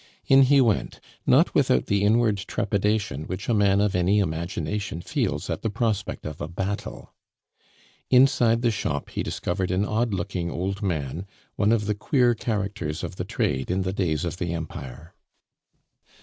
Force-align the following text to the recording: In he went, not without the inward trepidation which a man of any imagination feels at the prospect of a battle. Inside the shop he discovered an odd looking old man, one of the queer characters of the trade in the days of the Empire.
In 0.25 0.41
he 0.41 0.61
went, 0.61 0.99
not 1.27 1.53
without 1.53 1.85
the 1.85 2.03
inward 2.03 2.39
trepidation 2.47 3.25
which 3.25 3.47
a 3.47 3.53
man 3.53 3.79
of 3.79 3.93
any 3.93 4.17
imagination 4.17 4.99
feels 4.99 5.47
at 5.47 5.61
the 5.61 5.69
prospect 5.69 6.25
of 6.25 6.41
a 6.41 6.47
battle. 6.47 7.13
Inside 8.09 8.63
the 8.63 8.71
shop 8.71 9.11
he 9.11 9.21
discovered 9.21 9.69
an 9.69 9.85
odd 9.85 10.11
looking 10.11 10.49
old 10.49 10.81
man, 10.81 11.27
one 11.55 11.71
of 11.71 11.85
the 11.85 11.93
queer 11.93 12.33
characters 12.33 13.03
of 13.03 13.17
the 13.17 13.25
trade 13.25 13.69
in 13.69 13.83
the 13.83 13.93
days 13.93 14.25
of 14.25 14.37
the 14.37 14.53
Empire. 14.55 15.13